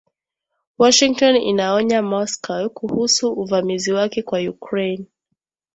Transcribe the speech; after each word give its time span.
Washington 0.77 1.35
inaionya 1.35 2.01
Moscow 2.01 2.69
kuhusu 2.69 3.31
uvamizi 3.33 3.91
wake 3.91 4.21
kwa 4.23 4.39
Ukraine 4.39 5.05